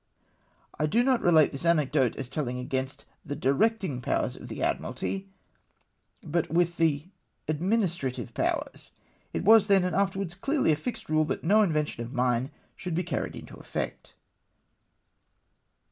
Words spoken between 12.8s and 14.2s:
be carried into effect.